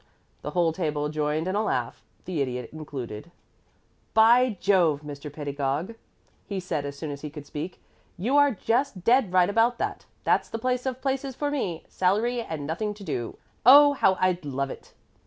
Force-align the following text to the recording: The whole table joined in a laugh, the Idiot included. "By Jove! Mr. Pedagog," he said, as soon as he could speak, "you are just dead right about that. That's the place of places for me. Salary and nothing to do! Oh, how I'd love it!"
The 0.41 0.49
whole 0.57 0.73
table 0.73 1.09
joined 1.09 1.47
in 1.47 1.53
a 1.53 1.61
laugh, 1.63 2.03
the 2.25 2.41
Idiot 2.41 2.71
included. 2.73 3.29
"By 4.15 4.57
Jove! 4.59 5.01
Mr. 5.03 5.31
Pedagog," 5.31 5.93
he 6.47 6.59
said, 6.59 6.87
as 6.87 6.97
soon 6.97 7.11
as 7.11 7.21
he 7.21 7.29
could 7.29 7.45
speak, 7.45 7.79
"you 8.17 8.35
are 8.35 8.49
just 8.49 9.03
dead 9.03 9.31
right 9.31 9.47
about 9.47 9.77
that. 9.77 10.07
That's 10.23 10.49
the 10.49 10.57
place 10.57 10.87
of 10.87 11.03
places 11.03 11.35
for 11.35 11.51
me. 11.51 11.83
Salary 11.87 12.41
and 12.41 12.65
nothing 12.65 12.95
to 12.95 13.03
do! 13.03 13.37
Oh, 13.63 13.93
how 13.93 14.17
I'd 14.19 14.43
love 14.43 14.71
it!" 14.71 14.95